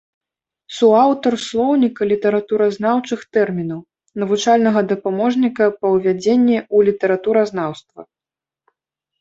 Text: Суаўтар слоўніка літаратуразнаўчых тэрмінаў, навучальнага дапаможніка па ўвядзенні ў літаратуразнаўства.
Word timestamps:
Суаўтар 0.77 1.33
слоўніка 1.47 2.01
літаратуразнаўчых 2.11 3.19
тэрмінаў, 3.37 3.81
навучальнага 4.23 4.79
дапаможніка 4.93 5.63
па 5.83 5.87
ўвядзенні 5.95 6.57
ў 6.75 6.89
літаратуразнаўства. 6.89 8.01